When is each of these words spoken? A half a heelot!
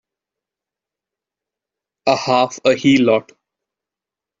A 2.07 2.15
half 2.15 2.57
a 2.65 2.69
heelot! 2.71 3.33